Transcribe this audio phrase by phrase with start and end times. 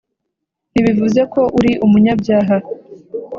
[0.71, 2.55] ntibivuze ko uri umunyabyaha